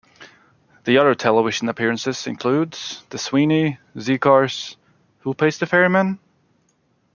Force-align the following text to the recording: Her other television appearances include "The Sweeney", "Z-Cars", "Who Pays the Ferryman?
Her 0.87 0.97
other 0.99 1.13
television 1.13 1.69
appearances 1.69 2.25
include 2.25 2.71
"The 3.11 3.19
Sweeney", 3.19 3.77
"Z-Cars", 3.99 4.75
"Who 5.19 5.35
Pays 5.35 5.59
the 5.59 5.67
Ferryman? 5.67 6.17